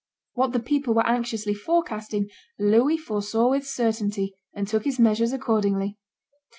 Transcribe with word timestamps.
What 0.33 0.51
the 0.53 0.59
people 0.59 0.95
were 0.95 1.05
anxiously 1.05 1.53
forecasting, 1.53 2.29
Louis 2.57 2.97
foresaw 2.97 3.51
with 3.51 3.67
certainty, 3.67 4.33
and 4.51 4.67
took 4.67 4.83
his 4.83 4.97
measures 4.99 5.31
accordingly. 5.31 5.99